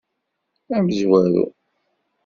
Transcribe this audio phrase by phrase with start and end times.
[0.75, 1.43] Amezwaru.